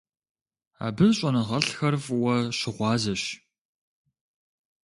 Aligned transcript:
Абы 0.85 1.07
щӏэныгъэлӏхэр 1.17 1.95
фӀыуэ 2.03 2.35
щыгъуазэщ. 2.57 3.23